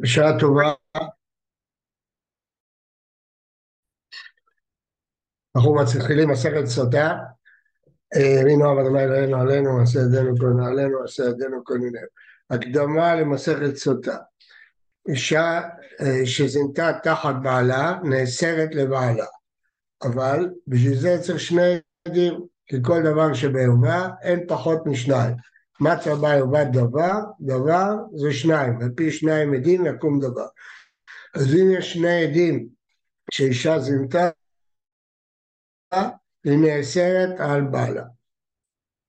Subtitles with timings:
[0.00, 0.72] בשעה טובה.
[5.56, 7.18] אנחנו מתחילים מסכת סוטה.
[8.14, 12.06] הרינו עבד אולי אלוהינו עלינו, מעשה ידינו כל נעלינו, מעשה ידינו כל נעלינו.
[12.50, 14.16] הקדמה למסכת סוטה.
[15.08, 15.60] אישה
[16.00, 19.26] אה, שזינתה תחת בעלה נאסרת לבעלה,
[20.02, 21.78] אבל בשביל זה צריך שני
[22.08, 25.36] עדים, כי כל דבר שבאומה אין פחות משניים.
[25.80, 30.46] מצה בה ובת דבר, דבר זה שניים, על פי שניים עדים יקום דבר.
[31.34, 32.68] אז אם יש שני עדים
[33.30, 34.30] שאישה זינתה,
[36.44, 38.04] היא נאסרת על בעלה.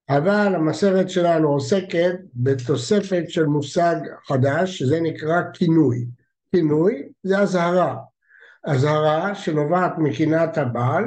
[0.09, 3.95] אבל המסכת שלנו עוסקת בתוספת של מושג
[4.27, 6.05] חדש, שזה נקרא כינוי.
[6.55, 7.98] כינוי זה אזהרה.
[8.63, 11.03] אזהרה שנובעת מקנאת הבעל,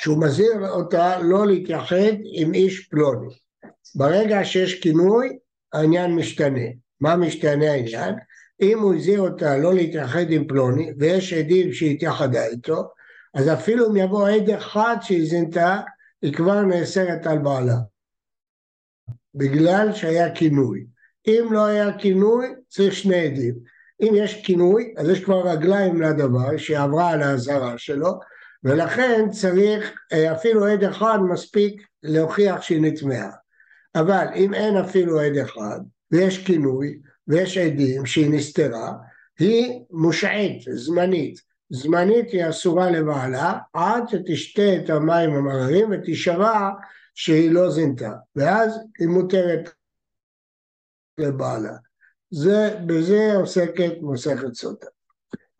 [0.00, 3.47] שהוא מזהיר אותה לא להתייחד עם איש פלוני.
[3.94, 5.38] ברגע שיש כינוי,
[5.72, 6.66] העניין משתנה.
[7.00, 8.14] מה משתנה העניין?
[8.60, 12.88] אם הוא הזהיר אותה לא להתייחד עם פלוני, ויש עדים שהיא התייחדה איתו,
[13.34, 15.80] אז אפילו אם יבוא עד אחד שהיא זינתה,
[16.22, 17.76] היא כבר נאסרת על בעלה.
[19.34, 20.86] בגלל שהיה כינוי.
[21.26, 23.54] אם לא היה כינוי, צריך שני עדים.
[24.00, 28.20] אם יש כינוי, אז יש כבר רגליים לדבר שעברה על האזהרה שלו,
[28.64, 33.30] ולכן צריך, אה, אפילו עד אחד מספיק להוכיח שהיא נטמעה.
[34.00, 38.92] אבל אם אין אפילו עד אחד, ויש כינוי, ויש עדים שהיא נסתרה,
[39.38, 41.40] היא מושעית, זמנית.
[41.70, 46.70] זמנית היא אסורה לבעלה, עד שתשתה את המים המררים ותישבע
[47.14, 49.70] שהיא לא זינתה, ואז היא מותרת
[51.18, 51.76] לבעלה.
[52.30, 54.86] זה, בזה עוסקת מסכת סוטה.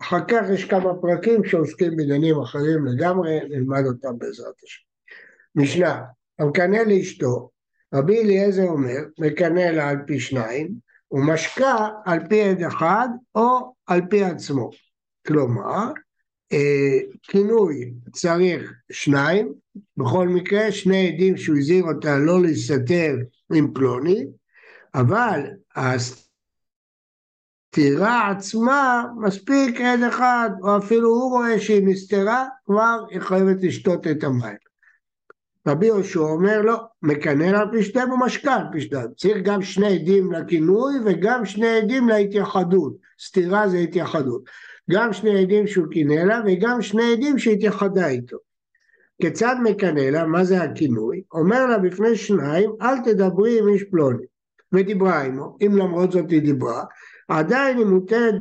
[0.00, 4.82] אחר כך יש כמה פרקים שעוסקים בעניינים אחרים לגמרי, נלמד אותם בעזרת השם.
[5.54, 6.02] משנה,
[6.38, 7.50] המקנא לאשתו
[7.94, 10.74] רבי אליעזר אומר, מקנא לה על פי שניים,
[11.10, 14.70] ומשקה על פי עד אחד או על פי עצמו.
[15.26, 15.92] כלומר,
[16.52, 19.52] אה, כינוי צריך שניים,
[19.96, 23.16] בכל מקרה שני עדים שהוא הזהיר אותה לא להסתתר
[23.54, 24.26] עם פלוני,
[24.94, 25.40] אבל
[25.76, 26.30] הסתירה
[28.30, 34.24] עצמה מספיק עד אחד, או אפילו הוא רואה שהיא נסתרה, כבר היא חייבת לשתות את
[34.24, 34.67] המים.
[35.68, 39.08] רבי יהושע אומר לו, מקנן על שתיהם ומשקה על שתיהם.
[39.16, 42.96] צריך גם שני עדים לכינוי וגם שני עדים להתייחדות.
[43.20, 44.42] סתירה זה התייחדות.
[44.90, 48.36] גם שני עדים שהוא קינא לה וגם שני עדים שהתייחדה איתו.
[49.22, 51.22] כיצד מקנא לה, מה זה הכינוי?
[51.32, 54.24] אומר לה בפני שניים, אל תדברי עם איש פלוני.
[54.72, 56.84] ודיברה עמו, אם למרות זאת היא דיברה,
[57.28, 58.34] עדיין היא מותרת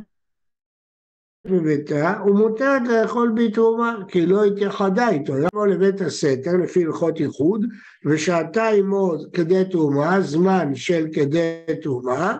[1.50, 5.32] בביתה, ומותרת לאכול בתרומה, כי לא התייחדה איתו.
[5.38, 7.66] יבוא לבית הסתר לפי הלכות איחוד,
[8.04, 12.36] ושהתה עמו כדי תרומה, זמן של כדי תרומה,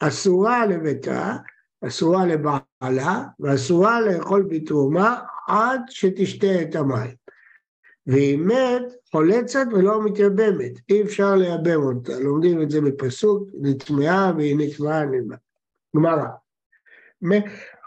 [0.00, 1.36] אסורה לביתה,
[1.86, 7.14] אסורה לבעלה, ואסורה לאכול בתרומה עד שתשתה את המים.
[8.06, 8.82] והיא מת,
[9.12, 15.36] חולצת ולא מתייבמת, אי אפשר לייבם אותה, לומדים את זה בפסוק, נטמעה והיא נטמעה נטמעה.
[15.96, 16.26] גמרא.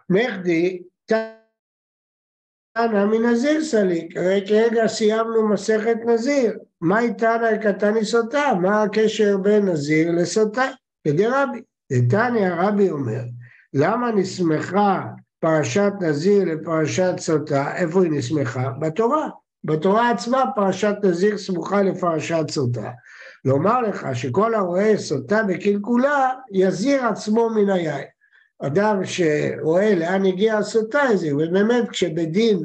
[0.10, 9.38] מחדי תנא מנזיר סליק, הרי כרגע סיימנו מסכת נזיר, מה איתנא קטני סוטה, מה הקשר
[9.38, 10.72] בין נזיר לסוטה?
[11.08, 13.22] כדי רבי, דתניא רבי אומר,
[13.74, 15.06] למה נסמכה
[15.40, 18.70] פרשת נזיר לפרשת סוטה, איפה היא נסמכה?
[18.80, 19.30] בתורה.
[19.64, 22.92] בתורה עצמה פרשת נזיר סמוכה לפרשת סוטה.
[23.46, 28.17] לומר לך שכל הרואה סוטה בקלקולה, יזיר עצמו מן היין.
[28.60, 32.60] אדם שרואה לאן הגיעה הסוטה הזה, ובאמת כשבדין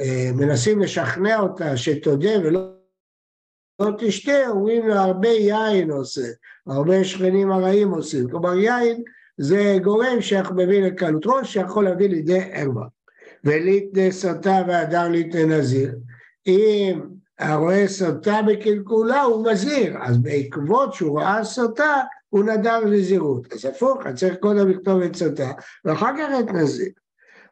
[0.00, 2.72] אה, מנסים לשכנע אותה שתודה ולא
[3.80, 6.26] לא תשתה, אומרים לו הרבה יין עושה,
[6.66, 8.30] הרבה שכנים הרעים עושים.
[8.30, 9.02] כלומר יין
[9.38, 12.86] זה גורם שאנחנו מביא לקלות ראש שיכול להביא לידי ערווה.
[13.44, 15.94] וליתנה סוטה והדר ליתנה נזיר.
[16.46, 17.00] אם
[17.38, 22.02] הרואה סוטה בקלקולה הוא מזהיר, אז בעקבות שהוא ראה סוטה
[22.32, 23.52] הוא נדר לזהירות.
[23.52, 25.52] אז הפוך, אני צריך קודם לכתוב את סוטה,
[25.84, 26.88] ואחר כך את נזיר.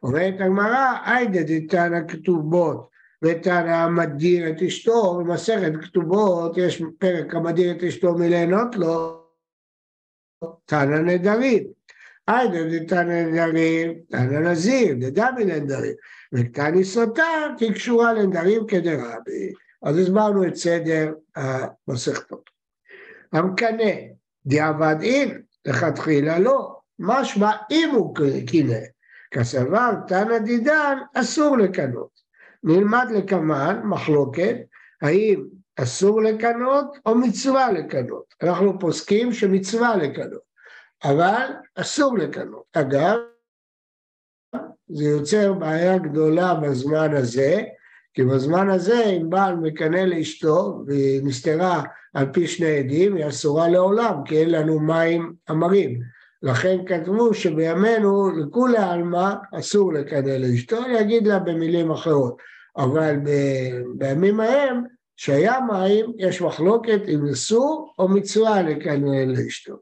[0.03, 2.89] אומרת הגמרא, היידה דתנא כתובות
[3.23, 9.23] ותנא המדיר את אשתו, במסכת כתובות יש פרק המדיר את אשתו מליהנות לו,
[10.65, 11.63] תנא נדרים.
[12.27, 15.93] היידה דתנא נדרים, תנא נזיר, דדמי לנדרים.
[16.33, 19.53] וקטני סוטה כי קשורה לנדרים כדרבי.
[19.83, 22.49] אז הסברנו את סדר המסכתות.
[23.33, 23.93] המקנא
[24.45, 25.29] דיעבד אם,
[25.65, 26.81] לכתחילה לא.
[26.99, 28.15] משמע אם הוא
[28.47, 28.79] קינא,
[29.31, 32.21] כסבר תנא דידן אסור לקנות.
[32.63, 34.55] נלמד לקמן מחלוקת
[35.01, 35.45] האם
[35.75, 38.33] אסור לקנות או מצווה לקנות.
[38.43, 40.41] אנחנו פוסקים שמצווה לקנות,
[41.03, 42.63] אבל אסור לקנות.
[42.73, 43.17] אגב,
[44.87, 47.63] זה יוצר בעיה גדולה בזמן הזה,
[48.13, 53.69] כי בזמן הזה אם בעל מקנא לאשתו והיא נסתרה על פי שני עדים, היא אסורה
[53.69, 55.99] לעולם, כי אין לנו מים אמרים.
[56.43, 62.37] לכן כתבו שבימינו לכולי עלמא אסור לקנא לאשתו, אני אגיד לה במילים אחרות.
[62.77, 63.15] אבל
[63.95, 64.83] בימים ההם,
[65.17, 69.75] שהיה מים, יש מחלוקת אם אסור או מצווה לקנא לאשתו.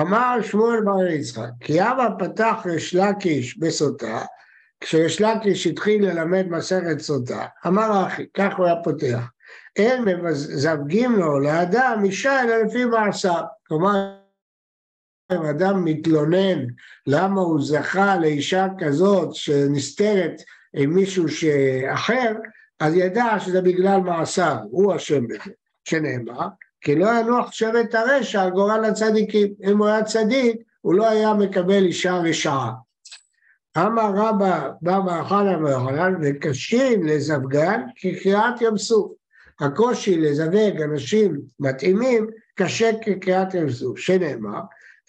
[0.00, 4.24] אמר שמואל בר יצחק, כי אבא פתח ריש לקיש בסוטה,
[4.80, 9.30] כשריש לקיש התחיל ללמד מסכת סוטה, אמר אחי, כך הוא היה פותח,
[9.76, 13.42] אין מזווגים לו לאדם אישה אלא לפי מעשיו.
[13.68, 14.16] כלומר,
[15.32, 16.66] אם אדם מתלונן
[17.06, 20.42] למה הוא זכה לאישה כזאת שנסתרת
[20.74, 21.26] עם מישהו
[21.94, 22.32] אחר,
[22.80, 25.50] אז ידע שזה בגלל מעשיו, הוא אשם בזה,
[25.84, 26.48] שנאמר,
[26.80, 29.54] כי לא ינוח שבט הרשע על גורל הצדיקים.
[29.64, 32.72] אם הוא היה צדיק, הוא לא היה מקבל אישה רשעה.
[33.76, 39.12] אמר רבא בא מאכלה ויוחנן וקשין לזווגן כקריאת ים סוף.
[39.60, 44.60] הקושי לזווג אנשים מתאימים קשה כקריאת ים סוף, שנאמר,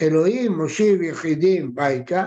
[0.02, 2.26] אלוהים מושיב יחידים ביתה,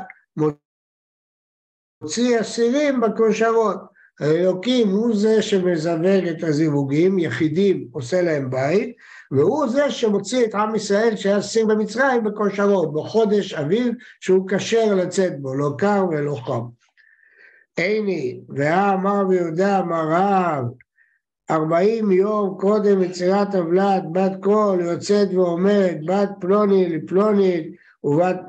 [2.03, 4.00] מוציא אסירים בכושרות.
[4.21, 8.97] האלוקים הוא זה שמזווג את הזיווגים, יחידים עושה להם בית,
[9.31, 15.41] והוא זה שמוציא את עם ישראל שהיה סיר במצרים בכושרות, בחודש אביב שהוא כשר לצאת
[15.41, 16.61] בו, לא קר ולא חם.
[17.77, 20.65] עיני, והאמר ביהודה אמר רב,
[21.51, 28.41] ארבעים יום קודם יצירת הבלת בת קול יוצאת ואומרת בת פלוני לפלונית ובת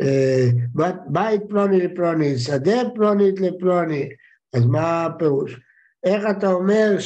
[0.00, 4.08] אה, בת, בית פלוני לפלוני, שדה פלונית לפלוני,
[4.52, 5.60] אז מה הפירוש?
[6.04, 6.96] איך אתה אומר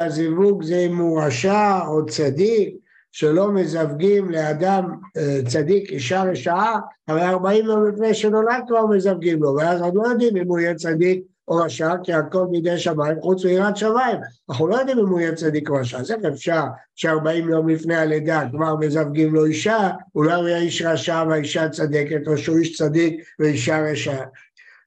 [0.00, 2.74] שהזיווג זה אם הוא רשע או צדיק,
[3.12, 9.54] שלא מזווגים לאדם אה, צדיק אישה רשעה, הרי ארבעים יום לפני שנולד כבר מזווגים לו,
[9.54, 13.44] ואז אנחנו לא יודעים אם הוא יהיה צדיק או רשע, כי הכל בידי שמיים חוץ
[13.44, 14.16] מיראת שמיים.
[14.50, 16.62] אנחנו לא יודעים אם הוא יהיה צדיק או רשע, אז איך אפשר
[16.94, 22.28] שארבעים יום לפני הלידה כבר מזווגים לו אישה, אולי הוא יהיה איש רשע והאישה צדקת,
[22.28, 24.24] או שהוא איש צדיק ואישה רשע.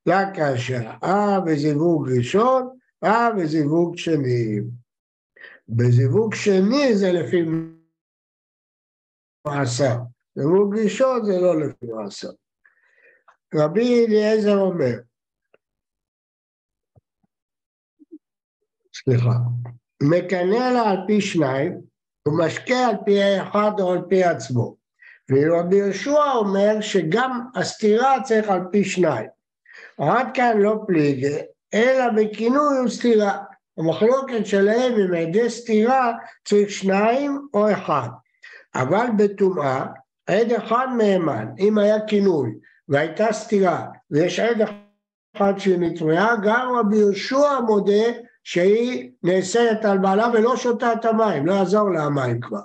[0.07, 0.39] רק
[1.03, 4.59] אה בזיווג ראשון, אה בזיווג שני.
[5.69, 7.41] בזיווג שני זה לפי
[9.47, 9.95] מעשר,
[10.35, 12.29] זיווג ראשון זה לא לפי מעשר.
[13.55, 14.99] רבי אליעזר אומר,
[18.93, 19.33] סליחה,
[20.03, 21.81] מקנא לה על פי שניים,
[22.27, 24.75] ומשקה על פי האחד או על פי עצמו.
[25.29, 29.40] ורבי יהושע אומר שגם הסתירה צריך על פי שניים.
[29.97, 31.37] עד כאן לא פליגה,
[31.73, 33.37] אלא בכינוי וסתירה.
[33.77, 36.11] המחלוקת שלהם עם עדי סתירה
[36.45, 38.09] צריך שניים או אחד.
[38.75, 39.85] אבל בטומאה,
[40.27, 42.49] עד אחד מהימן, אם היה כינוי
[42.89, 44.61] והייתה סתירה ויש עד
[45.35, 48.03] אחד שנטמעה, גם רבי יהושע מודה
[48.43, 52.61] שהיא נאסרת על בעלה ולא שותה את המים, לא יעזור לה המים כבר.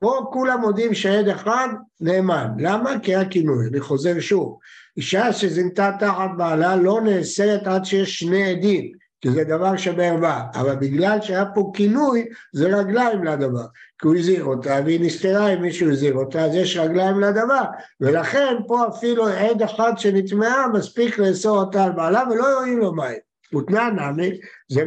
[0.00, 1.68] פה כולם מודים שעד אחד
[2.00, 2.48] נאמן.
[2.58, 2.98] למה?
[3.02, 3.66] כי היה כינוי.
[3.68, 4.58] אני חוזר שוב.
[4.96, 10.44] אישה שזינתה תחת בעלה לא נאסרת עד שיש שני עדים, כי זה דבר שבערווה.
[10.54, 13.66] אבל בגלל שהיה פה כינוי, זה רגליים לדבר.
[13.98, 17.64] כי הוא הזהיר אותה והיא נסתרה אם מישהו הזהיר אותה, אז יש רגליים לדבר.
[18.00, 23.18] ולכן פה אפילו עד אחד שנטמעה מספיק לאסור אותה על בעלה ולא יועיל לו מים.
[23.54, 24.30] ותנא נמי,
[24.68, 24.84] זה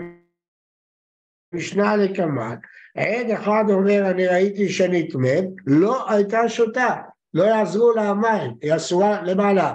[1.53, 2.55] משנה לקמאן,
[2.98, 6.95] עד אחד אומר אני ראיתי שנטמאת, לא הייתה שותה,
[7.33, 9.73] לא יעזרו לה המים, היא אסורה למעלה.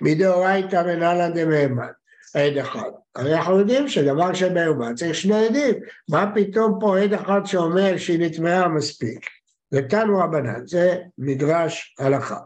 [0.00, 1.92] מדאורייתא מנהלן דמהמן,
[2.34, 2.90] עד אחד.
[3.14, 5.74] הרי אנחנו יודעים שדבר שבערבה צריך שני עדים,
[6.10, 9.26] מה פתאום פה עד אחד שאומר שהיא נטמעה מספיק?
[9.72, 12.40] ותנו רבנן, זה מדרש הלכה.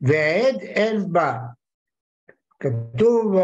[0.00, 1.38] ועד אין בה,
[2.60, 3.36] כתוב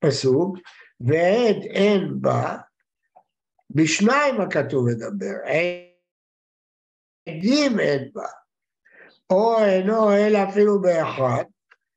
[0.00, 0.58] בפסוק,
[1.00, 2.56] ועד אין בה,
[3.70, 5.34] בשניים הכתוב מדבר,
[7.28, 8.26] עדים אין בה,
[9.32, 11.42] או אינו אלא אפילו באחד,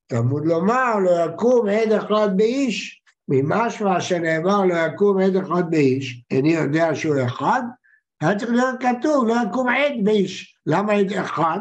[0.07, 6.53] תלמוד לומר לא יקום עד אחד באיש, ממשמע שנאמר לא יקום עד אחד באיש, איני
[6.53, 7.61] יודע שהוא אחד,
[8.21, 11.59] היה צריך להיות כתוב לא יקום עד באיש, למה עד אחד?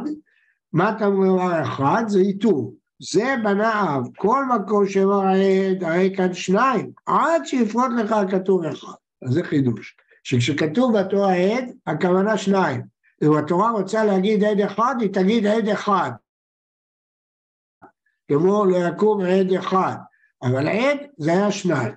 [0.73, 2.05] מה אתה אומר אחד?
[2.07, 2.75] זה איתור.
[3.13, 8.93] זה בנה אב, כל מקום שאומר העד, הרי כאן שניים, עד שיפרוט לך הכתוב אחד.
[9.23, 9.97] אז זה חידוש.
[10.25, 12.94] שכשכתוב בתורה עד, הכוונה שניים.
[13.25, 16.11] אם התורה רוצה להגיד עד אחד, היא תגיד עד אחד.
[18.29, 19.97] כמו לא יקום עד אחד,
[20.43, 21.93] אבל עד זה היה שניים.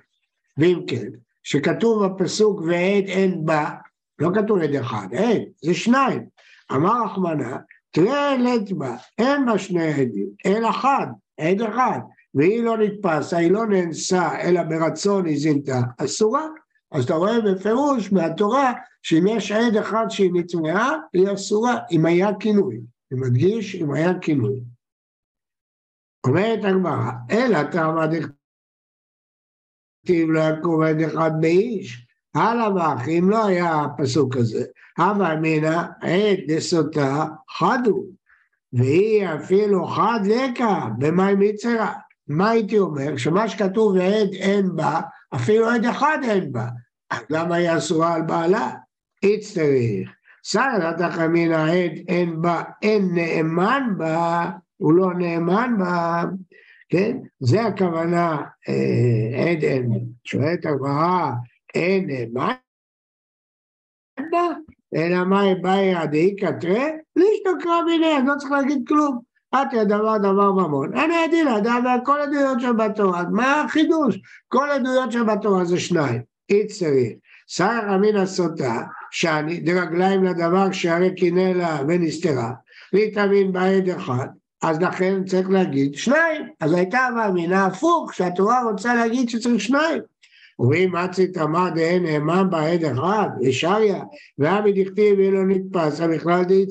[0.58, 1.08] ואם כן,
[1.42, 3.70] שכתוב בפסוק ועד אין בה,
[4.18, 6.26] לא כתוב עד אחד, עד, זה שניים.
[6.72, 7.56] אמר רחמנה,
[7.90, 11.06] תראה העלית בה, אין בה שני עדים, אלא אחד,
[11.40, 11.98] עד אחד,
[12.34, 16.46] והיא לא נתפסה, היא לא נאנסה, אלא ברצון היא זינתה, אסורה.
[16.92, 22.28] אז אתה רואה בפירוש מהתורה שאם יש עד אחד שהיא נטמעה, היא אסורה, אם היה
[22.40, 22.80] כינוי.
[23.12, 24.60] אני מדגיש, אם היה כינוי.
[26.26, 28.30] אומרת הגמרא, אלא תרמה דכתיב
[30.30, 34.64] לא יקום עד אחד באיש, הלאה ואח, אם לא היה הפסוק הזה,
[34.98, 38.04] הווה אמינא עד דסוטה חדו,
[38.72, 41.92] והיא אפילו חד לקה במאי מצרה.
[42.28, 43.16] מה הייתי אומר?
[43.16, 45.00] שמה שכתוב ועד אין בה,
[45.34, 46.66] אפילו עד אחד אין בה.
[47.10, 48.70] אז למה היא אסורה על בעלה?
[49.22, 50.10] איצטריך.
[50.44, 56.24] סגרת החמין העד אין בה, אין נאמן בה, הוא לא נאמן בה,
[56.88, 57.16] כן?
[57.40, 59.90] זה הכוונה אה, עד אין.
[60.24, 61.30] שואלת הגמרא,
[61.74, 62.54] אין נאמן
[64.30, 64.46] בה?
[64.94, 66.84] אלא מאי באי דאיכא תרא?
[67.16, 69.27] לישתו קרא מיניה, לא צריך להגיד כלום.
[69.52, 70.96] עתי הדבר דבר ממון.
[70.96, 73.22] אני הדין אדם כל עדויות שבתורה.
[73.30, 74.18] מה החידוש?
[74.48, 76.22] כל עדויות שבתורה זה שניים.
[76.50, 77.12] אי צריך.
[77.46, 82.52] שר אמינא סוטה, שאני, דרגליים לדבר שהרי קינא לה ונסתרה,
[82.92, 84.26] להתאמין בעד אחד,
[84.62, 86.42] אז לכן צריך להגיד שניים.
[86.60, 90.02] אז הייתה מאמינה הפוך, שהתורה רוצה להגיד שצריך שניים.
[90.70, 94.02] ואם אצית אמר דהן נאמן בעד אחד, ושריה,
[94.38, 96.66] ואבי דכתיב ולא נתפס, בכלל דהי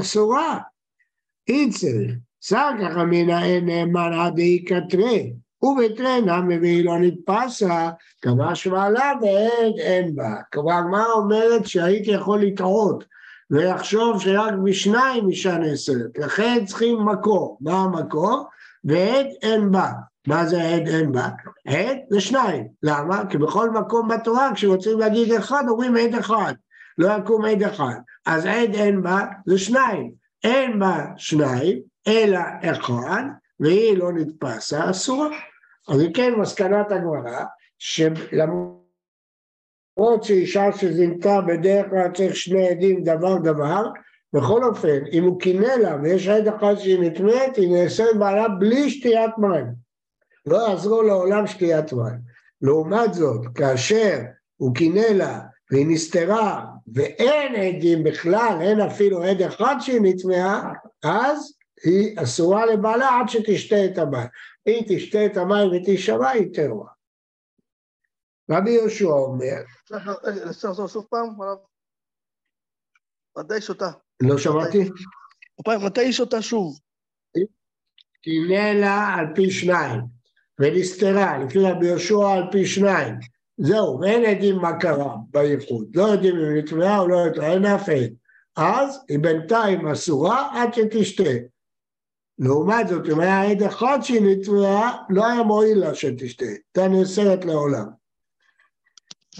[0.00, 0.58] אסורה.
[1.48, 2.12] אי צריך.
[2.40, 5.32] שר ככה מן האין נאמן עד דהי כתרי.
[5.62, 7.90] ובטרנה מביא לא נתפסה,
[8.22, 10.34] כמה שמעלה ועד אין בה.
[10.52, 13.04] כלומר, הגמרא אומרת שהייתי יכול לטעות
[13.50, 17.58] ולחשוב שרק בשניים אישה נאסרת, לכן צריכים מקור.
[17.60, 18.44] מה המקור?
[18.84, 19.90] ועד אין בה.
[20.26, 21.28] מה זה עד אין בה?
[21.66, 22.68] עד זה שניים.
[22.82, 23.22] למה?
[23.30, 26.54] כי בכל מקום בתורה כשרוצים להגיד אחד אומרים עד אחד.
[26.98, 27.94] לא יקום עד אחד.
[28.26, 30.12] אז עד אין בה זה שניים.
[30.44, 33.22] אין בה שניים, אלא אחד,
[33.60, 35.28] והיא לא נתפסה, אסורה.
[35.88, 37.44] אז אם כן, מסקנת הגמרא,
[37.78, 38.78] שלמרות
[40.22, 43.84] שאישה שזינתה בדרך כלל צריך שני עדים דבר דבר,
[44.32, 48.90] בכל אופן, אם הוא קינא לה ויש עד אחד שהיא נטמאת, היא נעשית בעלה בלי
[48.90, 49.66] שתיית מים.
[50.46, 52.18] לא יעזרו לעולם שתיית מים.
[52.62, 54.18] לעומת זאת, כאשר
[54.56, 55.40] הוא קינא לה
[55.70, 60.72] והיא נסתרה ואין עדים בכלל, אין אפילו עד אחד שהיא נטמעה,
[61.04, 64.28] אז היא אסורה לבעלה עד שתשתה את המים.
[64.66, 66.92] היא תשתה את המים ותישבע, היא תרועה.
[68.50, 69.62] רבי יהושע אומר...
[70.88, 71.28] שוב פעם,
[73.38, 73.90] מתי שותה?
[74.22, 74.90] לא שמעתי.
[75.86, 76.78] מתי היא שותה שוב?
[78.22, 80.00] תמנה לה על פי שניים,
[80.60, 83.14] ונסתרה, לפי רבי יהושע על פי שניים.
[83.58, 85.86] זהו, ואין עדים מה קרה בייחוד.
[85.94, 88.12] לא יודעים אם היא נטמעה או לא נטמעה, אין אף עד.
[88.56, 91.30] אז היא בינתיים אסורה עד שתשתה.
[92.38, 97.44] לעומת זאת, אם היה עד אחד שהיא נטמעה, לא היה מועיל לה שתשתה, הייתה נאסרת
[97.44, 97.86] לעולם.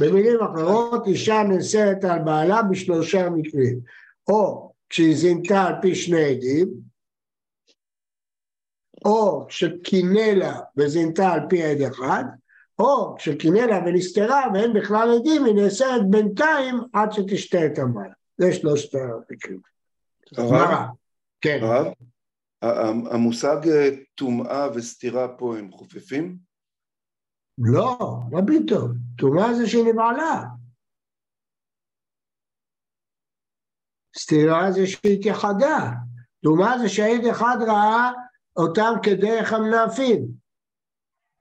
[0.01, 3.81] במילים אחרות, אישה נאסרת על בעלה בשלושה מקרים,
[4.29, 6.69] או כשהיא זינתה על פי שני עדים,
[9.05, 12.25] או כשקינא לה וזינתה על פי עד אחד,
[12.79, 18.13] או כשקינא לה ונסתרה ואין בכלל עדים, היא נאסרת בינתיים עד שתשתה את המים.
[18.39, 19.61] זה שלושת המקרים.
[20.37, 20.87] הרב?
[21.41, 21.59] כן.
[21.63, 21.87] הרב?
[23.13, 26.39] המושג אה, טומאה וסתירה פה הם חופפים?
[27.59, 27.99] לא,
[28.31, 28.93] מה פתאום?
[29.19, 30.45] טומאה זה שנבעלה.
[34.19, 35.91] סתירה זה שהתייחדה.
[36.45, 38.11] טומאה זה שהעד אחד ראה
[38.57, 40.29] אותם כדרך המנאפים.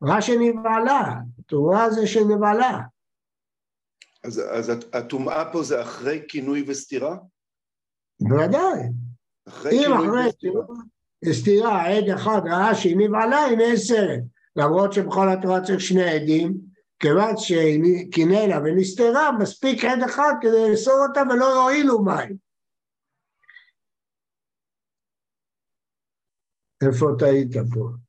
[0.03, 1.13] ראה שנבעלה.
[1.45, 2.79] טומאה זה שנבעלה.
[4.23, 7.17] אז, אז הטומאה פה זה אחרי כינוי וסתירה?
[8.19, 8.79] בוודאי.
[9.47, 10.61] אחרי כינוי וסתירה.
[11.31, 14.19] סתירה, עד אחד ראה שהיא נבעלה, היא נאסרת.
[14.55, 16.57] למרות שבכל התורה צריך שני עדים,
[16.99, 22.37] כיוון שהיא קינא לה ונסתרה, מספיק עד אחד כדי לאסור אותה ולא יועילו מים.
[26.87, 28.06] איפה טעית פה?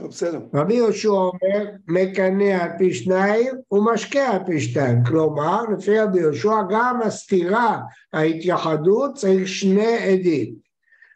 [0.00, 0.40] בסדר.
[0.54, 5.04] רבי יהושע אומר, מקנא על פי שניים ומשקה על פי שתיים.
[5.04, 7.80] כלומר, לפי רבי יהושע, גם הסתירה,
[8.12, 10.54] ההתייחדות, צריך שני עדים.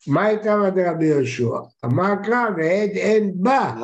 [0.06, 1.58] מה הייתה רבי יהושע?
[1.84, 3.74] אמר קרא ועד אין בא,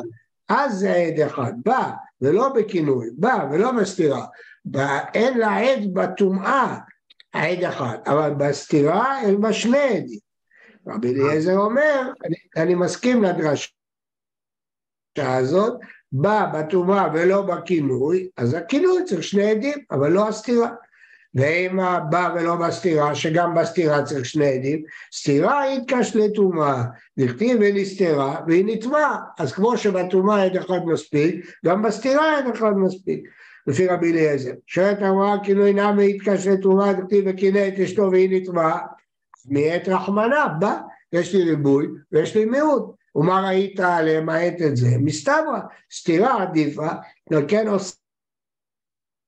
[0.49, 4.25] אז זה עד אחד, בא, ולא בכינוי, בא ולא בסתירה.
[5.13, 6.77] אין לה עד בטומאה,
[7.33, 10.19] העד אחד, אבל בסתירה אין בה שני עדים.
[10.87, 13.67] רבי אליעזר אומר, אני, אני מסכים לדרשה
[15.19, 15.73] הזאת,
[16.11, 20.69] בא בטומאה ולא בכינוי, אז הכינוי צריך שני עדים, אבל לא הסתירה.
[21.35, 21.79] ואם
[22.09, 26.83] בא ולא בסתירה, שגם בסתירה צריך שני עדים, סתירה היא התקש לטומאה,
[27.19, 33.29] דכתיב ונסתרה והיא נטמעה, אז כמו שבטומאה עד אחד מספיק, גם בסתירה עד אחד מספיק,
[33.67, 34.51] לפי רבי אליעזר.
[34.67, 38.79] שואלת אמרה כאילו אינם התקש לטומאה, דכתיב וקינא את אשתו והיא נטמעה,
[39.45, 40.77] מעת רחמנה, בא,
[41.13, 42.95] יש לי ריבוי ויש לי מיעוט.
[43.15, 44.87] ומה ראית למעט את זה?
[44.99, 45.59] מסתברא,
[45.93, 46.87] סתירה עדיפה,
[47.47, 47.67] כן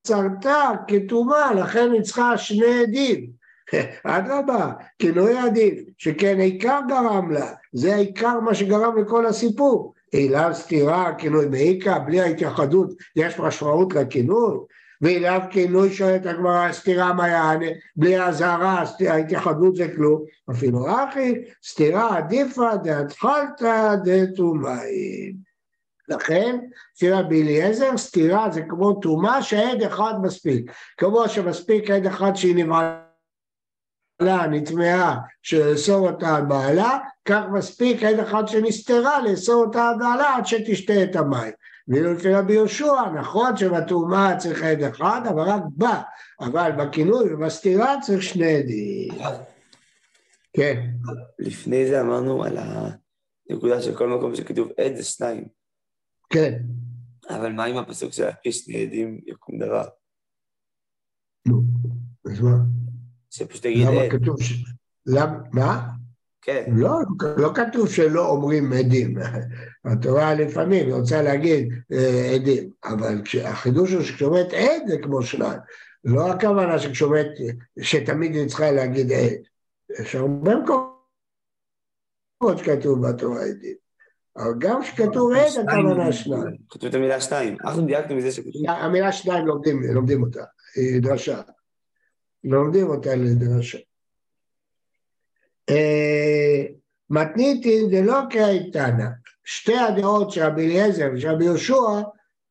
[0.08, 3.30] צרתה כתומה, לכן צריכה שני עדים.
[4.04, 9.94] אדרבה, כינוי עדיף, שכן עיקר גרם לה, זה העיקר מה שגרם לכל הסיפור.
[10.16, 14.58] אליו סתירה, כינוי מעיקה, בלי ההתייחדות, יש משמעות לכינוי.
[15.02, 20.24] ואליו כינוי שואלת הגמרא, סתירה מה יענה, בלי האזהרה, ההתייחדות זה כלום.
[20.52, 21.34] אפילו אחי,
[21.66, 25.48] סתירה עדיפה דאתחלתא דתומאים.
[26.10, 26.60] לכן,
[26.96, 30.72] לפי רבי אליעזר, סתירה זה כמו טומאה שעד אחד מספיק.
[30.98, 38.48] כמו שמספיק עד אחד שהיא נבהלה, נטמעה, שלאסור אותה על בעלה, כך מספיק עד אחד
[38.48, 41.52] שנסתרה לאסור אותה על בעלה עד שתשתה את המים.
[41.88, 46.02] ואילו לפי רבי יהושע, נכון שבטומאה צריך עד אחד, אבל רק בה,
[46.40, 49.14] אבל בכינוי ובסתירה צריך שני עדים.
[50.54, 50.90] כן.
[51.40, 55.48] לפני זה אמרנו על הנקודה של כל מקום שכתוב עד זה שניים.
[56.30, 56.60] כן.
[57.30, 59.88] אבל מה עם הפסוק של הכי שני עדים יקום דבר?
[61.48, 61.62] נו,
[62.26, 62.58] אז מה?
[63.30, 64.12] שפשוט תגיד למה עד.
[64.12, 64.54] כתוב ש...
[65.06, 65.38] למה?
[65.52, 65.97] מה?
[66.48, 66.64] כן.
[66.68, 66.92] לא,
[67.38, 69.16] לא כתוב שלא אומרים עדים.
[69.86, 75.60] התורה לפעמים רוצה להגיד אה, עדים, אבל החידוש הוא שכשאומרת עד זה כמו שניים.
[76.04, 77.28] לא הכוונה שכשאומרת
[77.80, 79.40] שתמיד היא צריכה להגיד עד.
[80.00, 80.98] יש הרבה מקומות
[82.58, 83.76] שכתוב בתורה עדים.
[84.38, 86.58] אבל גם כשכתוב עד הכוונה שניים.
[86.70, 87.58] כתוב את המילה שניים.
[87.64, 88.62] אנחנו דייקנו מזה שכתוב...
[88.68, 90.44] המילה שניים לומדים, לומדים אותה,
[90.76, 91.42] היא דרשה.
[92.44, 93.78] לומדים אותה לדרשה.
[95.70, 96.66] אה,
[97.10, 99.08] מתניתין זה לא כאיתנא.
[99.44, 102.02] שתי הדעות של רבי אליעזר ושל רבי יהושע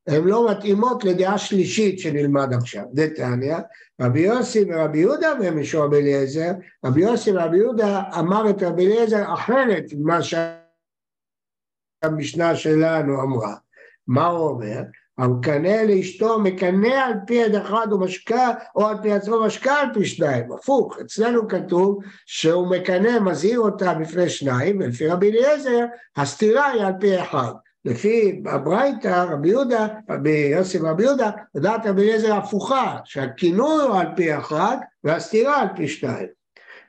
[0.07, 2.83] הן לא מתאימות לדעה שלישית שנלמד עכשיו.
[2.93, 3.57] דתניא,
[4.01, 6.51] רבי יוסי ורבי יהודה משור רבי אליעזר,
[6.85, 10.19] רבי יוסי ורבי יהודה אמר את רבי אליעזר אחרת ממה
[12.03, 13.55] שהמשנה שלנו אמרה.
[14.07, 14.81] מה הוא אומר?
[15.17, 20.05] המקנא לאשתו מקנא על פי עד אחד ומשקע, או על פי עצמו משקע על פי
[20.05, 20.51] שניים.
[20.51, 25.85] הפוך, אצלנו כתוב שהוא מקנא, מזהיר אותה בפני שניים, ולפי רבי אליעזר,
[26.17, 27.51] הסתירה היא על פי אחד.
[27.85, 34.07] לפי הברייתא, רבי יהודה, רבי יוסי ורבי יהודה, לדעת רבי אליעזר הפוכה, שהכינוי הוא על
[34.15, 36.27] פי אחד, והסתירה על פי שניים.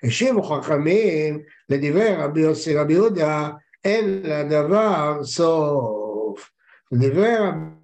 [0.02, 3.48] השיבו חכמים לדברי רבי יוסי ורבי יהודה,
[3.84, 6.50] אין לדבר סוף.
[6.92, 7.77] לדברי רבי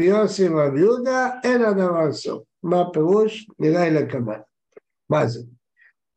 [0.00, 2.42] רבי יוסי ורבי יהודה, אין הדבר סוף.
[2.62, 3.50] מה הפירוש?
[3.58, 4.40] נראה לקמן.
[5.10, 5.40] מה זה?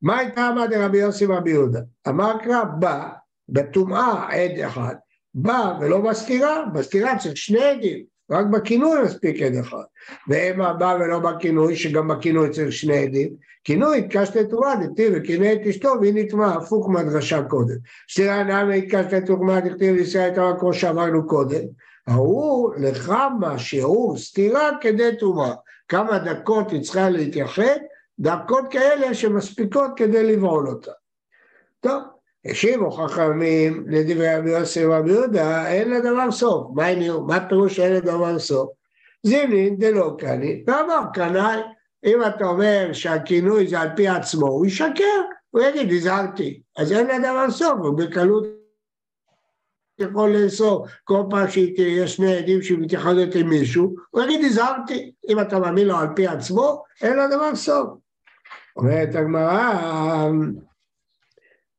[0.01, 1.79] מה הייתה אמה דרבי יוסי ורבי יהודה?
[2.07, 3.09] אמר קרא, בא,
[3.49, 4.95] בטומאה עד אחד.
[5.33, 9.83] בא ולא בסתירה, בסתירה צריך שני עדים, רק בכינוי מספיק עד אחד.
[10.27, 13.29] ואמה בא ולא בכינוי, שגם בכינוי צריך שני עדים.
[13.63, 17.75] כינוי התקש לתרומה, דכתיב וקינא את אשתו והיא נטמעה, הפוך מהדרשה קודם.
[18.11, 21.63] סתירה נעמה התקש לתרומה, דכתיב וישראל הייתה כמו שאמרנו קודם.
[22.07, 25.53] ההוא לכמה שיעור סתירה כדי טומאה.
[25.87, 27.77] כמה דקות היא צריכה להתייחד,
[28.19, 30.91] דקות כאלה שמספיקות כדי לבעול אותה.
[31.79, 32.01] טוב,
[32.45, 36.67] השיבו חכמים לדברי רבי יוסי ורבי יהודה, אין לדבר סוף.
[36.75, 36.83] מה?
[37.27, 38.69] מה פירוש אין לדבר סוף?
[39.23, 41.61] זימנין דלא קני, ואמר קנאי,
[42.05, 46.61] אם אתה אומר שהכינוי זה על פי עצמו, הוא ישקר, הוא יגיד, הזהרתי.
[46.77, 48.62] אז אין לדבר סוף, הוא בקלות
[49.99, 55.39] יכול לאסור כל פעם שיש שני עדים שהיא מתייחדת עם מישהו, הוא יגיד הזהרתי, אם
[55.39, 57.89] אתה מאמין לו על פי עצמו, אין לו דבר סוף.
[58.75, 60.29] אומרת הגמרא,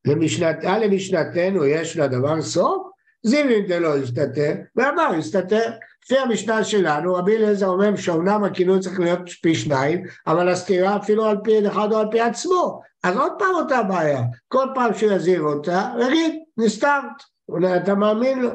[0.06, 2.86] למשנתה למשנתנו יש לדבר סוף?
[3.22, 5.70] זימין דלא יסתתר, ואמר יסתתר.
[6.04, 11.24] לפי המשנה שלנו, רבי אליעזר אומר שאומנם הכינוי צריך להיות פי שניים, אבל הסתירה אפילו
[11.24, 12.80] על פי אחד או על פי עצמו.
[13.02, 17.33] אז עוד פעם אותה בעיה, כל פעם שהוא יזהיר אותה, יגיד, נסתרת.
[17.48, 18.50] אולי אתה מאמין לו.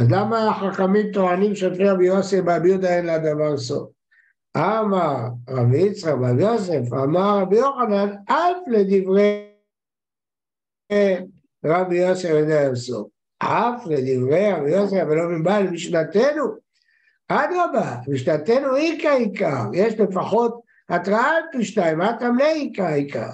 [0.00, 3.90] אז למה החכמים טוענים שלפי רבי יוסף ורבי יהודה אין לה דבר סוף?
[4.56, 5.16] אמר
[5.48, 9.48] רבי יצחק ורבי יוסף, אמר רבי יוחנן, אף לדברי
[11.64, 13.08] רבי יוסף אין להם סוף.
[13.38, 16.44] אף לדברי רבי יוסף ולא מבעל משנתנו.
[17.28, 23.30] אדרבה, משנתנו איכא עיקר, יש לפחות התראה על פי שניים, מה מלא איכא עיקר?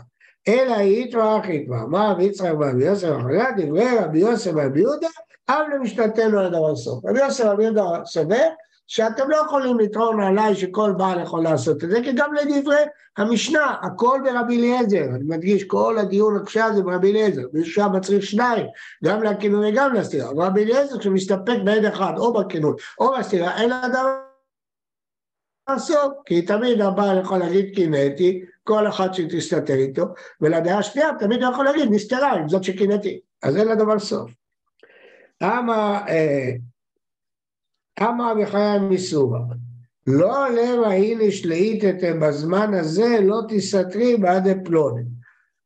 [0.49, 1.83] אלא התראה כבר.
[1.83, 5.09] אמר רבי יצחק ורבי יוסף אחריה, דברי רבי יוסף ורבי יהודה,
[5.49, 7.05] אב למשנתנו עד דבר סוף.
[7.05, 8.49] רבי יוסף ורבי יהודה סובר
[8.89, 12.77] שאתם לא יכולים לטעון עליי שכל בעל יכול לעשות את זה, כי גם לדברי
[13.17, 18.23] המשנה, הכל ברבי אליעזר, אני מדגיש, כל הדיון עכשיו זה ברבי אליעזר, מישהו שם מצריך
[18.23, 18.67] שניים,
[19.05, 24.07] גם לכינוי וגם לסתירה, רבי אליעזר שמסתפק בעד אחד, או בכינוי או בסתירה, אין אדם
[25.71, 30.05] לעשות, כי תמיד הבעל יכול להגיד קינאתי, כל אחד שתסתתר איתו,
[30.41, 34.31] ולדעה השנייה תמיד הוא יכול להגיד נסתרה עם זאת שקינאתי, אז אין לדבר סוף.
[35.43, 36.51] אמה אה,
[38.01, 39.41] אמר בחיי מסורה,
[40.07, 45.03] לא למה איניש לאיתתם בזמן הזה, לא תסתרי בעד פלוני.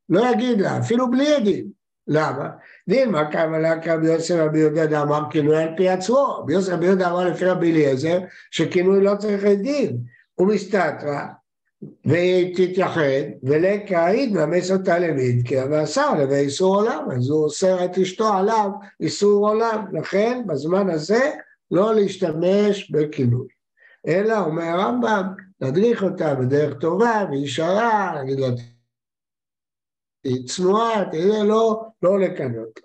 [0.09, 1.67] לא יגיד לה, אפילו בלי ידים.
[2.07, 2.49] למה?
[2.89, 6.39] דין מה קמה לה רבי יוסף רבי יהודה אמר כינוי על פי עצמו.
[6.43, 8.19] רבי יוסף רבי יהודה אמר לפי רבי אליעזר
[8.51, 9.99] שכינוי לא צריך דין.
[10.35, 10.49] הוא
[11.83, 13.01] מסתתרה ותתייחד
[13.43, 19.49] ולקה ידממס אותה למידקה ועשה לבי איסור עולם אז הוא אוסר את אשתו עליו איסור
[19.49, 21.31] עולם לכן בזמן הזה
[21.71, 23.49] לא להשתמש בכינוי.
[24.07, 25.23] אלא, אומר הרמב"ם,
[25.61, 28.47] להדריך אותה בדרך טובה וישרה, להגיד לה,
[30.25, 32.81] היא צנועה, תראה, לא, לא לקנות.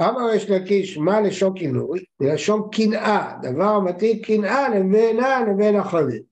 [0.00, 2.04] אמר יש לקיש, מה לשון כינוי?
[2.20, 6.29] מלשון קנאה, דבר המתאים קנאה לבינה לבין החולים.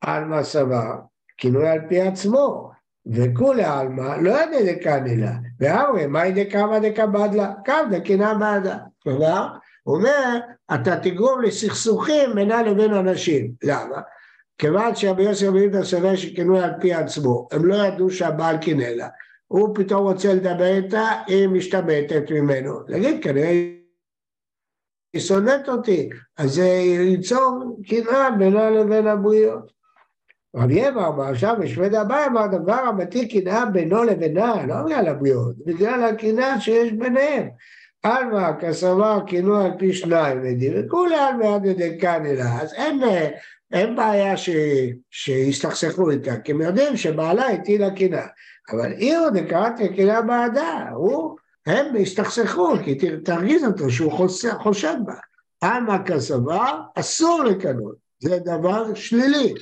[0.00, 0.92] עלמא סבר,
[1.38, 2.70] כינוי על פי עצמו,
[3.06, 8.78] וכולי עלמא לא ידע דקה נילה, ואמרי, מאי דקמא דקבדלה, קם דקנאה בעדה.
[9.02, 9.48] כלומר,
[9.82, 10.38] הוא אומר,
[10.74, 13.52] אתה תגרום לסכסוכים בינה לבין אנשים.
[13.62, 14.00] למה?
[14.58, 18.82] כיוון שרבי יוסף רבי יהודה סובר שכינוי על פי עצמו, הם לא ידעו שהבעל קינא
[18.82, 19.08] לה,
[19.46, 22.80] הוא פתאום רוצה לדבר איתה, היא משתמטת ממנו.
[22.88, 23.48] להגיד, כנראה
[25.12, 29.79] היא שונאת אותי, אז זה ייצור קנאה בינה לבין הבריות.
[30.56, 36.04] רבי אמר עכשיו בשבד הבא אמר דבר המתיר קנאה בינו לבינה, לא בגלל הבריות, בגלל
[36.04, 37.48] הקנאה שיש ביניהם.
[38.02, 43.00] עלמא כסבר כינוי על פי שניים עדים, וכולי עלמא עד ידי כאן אלא, אז אין,
[43.72, 44.50] אין בעיה ש,
[45.10, 48.26] שיסתכסכו איתה, כי הם יודעים שבעלה הטילה קינה,
[48.72, 51.36] אבל עיר דקרת קינה בעדה, הוא,
[51.66, 54.28] הם הסתכסכו, כי תרגיז אותו שהוא
[54.62, 55.14] חושד בה.
[55.60, 59.54] עלמא כסבר, אסור לקנות, זה דבר שלילי,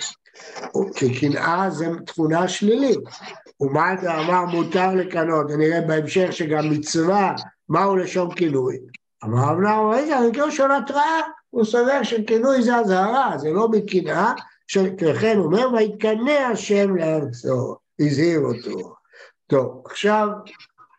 [0.95, 2.99] כי קנאה זה תכונה שלילית.
[3.61, 7.35] ומה אתה אמר מותר לקנות, ונראה בהמשך שגם מצווה
[7.69, 8.79] מהו לשון כינוי?
[9.25, 11.21] אמר אמנם, רגע, זה כאילו של התראה,
[11.51, 14.33] הוא סובר שכינוי זה אזהרה, זה לא מקנאה,
[14.67, 18.95] שכן אומר, ויתקנא השם לארצו, הזהיר אותו.
[19.47, 20.29] טוב, עכשיו,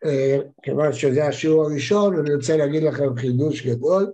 [0.05, 4.11] אה, כיוון שזה השיעור הראשון, אני רוצה להגיד לכם חידוש גדול,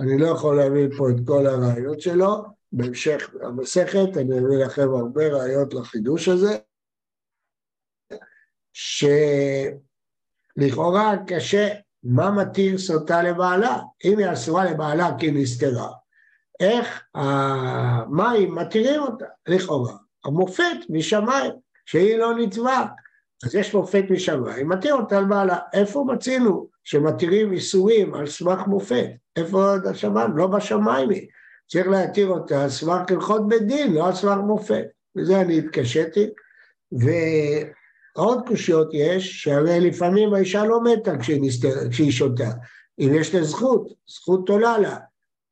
[0.00, 5.28] אני לא יכול להביא פה את כל הרעיונות שלו, בהמשך המסכת אני אביא לכם הרבה
[5.28, 6.58] ראיות לחידוש הזה,
[10.56, 11.68] שלכאורה קשה
[12.02, 13.78] מה מתיר סוטה לבעלה?
[14.04, 15.92] אם היא אסורה לבעלה כי היא נסתרה,
[16.60, 19.26] איך המים מתירים אותה?
[19.48, 19.96] לכאורה.
[20.24, 21.52] המופת משמיים,
[21.86, 22.90] שהיא לא נצבעת.
[23.44, 25.58] אז יש מופת משמיים, מתיר אותה לבעלה.
[25.72, 29.08] איפה מצינו שמתירים איסורים על סמך מופת?
[29.36, 30.36] איפה השמיים?
[30.36, 31.28] לא בשמיים היא.
[31.70, 34.84] צריך להתיר אותה על סמך הלכות בית דין, לא על סמך מופת.
[35.16, 36.26] וזה אני התקשיתי.
[37.00, 37.06] ו...
[38.14, 42.50] עוד קושיות יש, שהרי לפעמים האישה לא מתה כשהיא, נסתר, כשהיא שותה.
[42.98, 44.96] אם יש לה זכות, זכות עולה לה.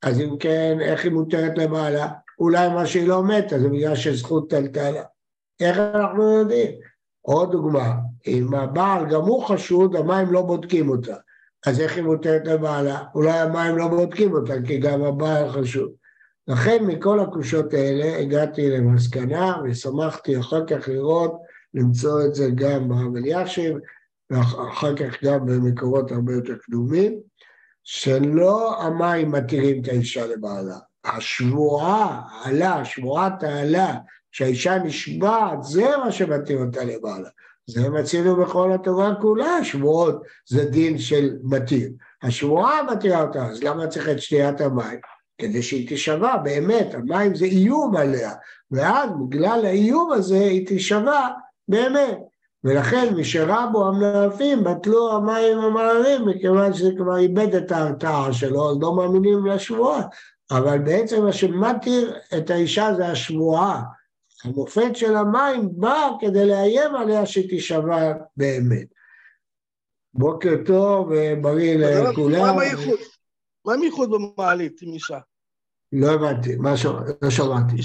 [0.03, 2.09] אז אם כן, איך היא מותרת לבעלה?
[2.38, 5.03] אולי מה שהיא לא מתה זה בגלל שזכות עלתה לה.
[5.61, 6.70] איך אנחנו יודעים?
[7.23, 7.94] עוד דוגמה,
[8.27, 11.16] אם הבעל גם הוא חשוד, המים לא בודקים אותה.
[11.66, 13.05] אז איך היא מותרת לבעלה?
[13.14, 15.90] אולי המים לא בודקים אותה, כי גם הבעל חשוד.
[16.48, 21.40] לכן מכל הקושות האלה הגעתי למסקנה ושמחתי אחר כך לראות
[21.74, 23.76] למצוא את זה גם ברב אלישיב,
[24.31, 27.20] ואחר כך גם במקורות הרבה יותר קדומים,
[27.85, 30.76] שלא המים מתירים את האישה לבעלה.
[31.05, 33.94] השבועה, העלה, שבועת העלה,
[34.33, 37.29] שהאישה נשבעת, זה מה שמתיר אותה לבעלה.
[37.66, 41.90] זה מצינו בכל התורה כולה, שבועות זה דין של מתיר.
[42.22, 45.00] השבועה מתירה אותה, אז למה צריך את שתיית המים?
[45.40, 48.33] כדי שהיא תישבע, באמת, המים זה איום עליה,
[48.70, 51.29] ואז בגלל האיום הזה היא תישבע
[51.68, 52.18] באמת.
[52.64, 58.96] ולכן משרבו המלאפים בטלו המים המררים מכיוון שזה כבר איבד את ההרתעה שלו, אז לא
[58.96, 60.03] מאמינים לשבועה.
[60.50, 63.83] אבל בעצם מה שמתיר את האישה זה השבועה.
[64.44, 68.87] המופת של המים בא כדי לאיים עליה שתישבע באמת.
[70.14, 72.57] בוקר טוב ובריא לכולם.
[73.64, 75.18] מה הייחוד במעלית עם אישה?
[75.92, 76.74] לא הבנתי, מה
[77.22, 77.83] לא שמעתי.